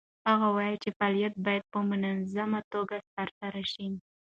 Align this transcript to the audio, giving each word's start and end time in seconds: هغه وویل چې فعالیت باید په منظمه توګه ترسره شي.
هغه 0.29 0.45
وویل 0.49 0.75
چې 0.83 0.89
فعالیت 0.97 1.33
باید 1.45 1.63
په 1.71 1.79
منظمه 1.89 2.59
توګه 2.73 2.97
ترسره 3.15 3.63
شي. 3.73 3.87